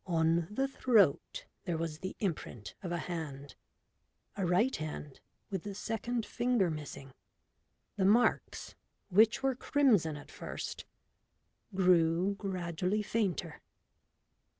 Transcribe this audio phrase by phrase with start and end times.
[0.07, 3.53] On the throat there was the imprint of a hand
[4.35, 5.19] a right hand
[5.51, 7.13] with the second finger missing.
[7.97, 8.73] The marks,
[9.09, 10.85] which were crimson at first,
[11.75, 13.61] grew gradually fainter.